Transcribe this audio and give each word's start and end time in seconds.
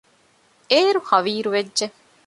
އޭރު 0.71 0.99
ހަވީރުވެއްޖެ 1.09 1.85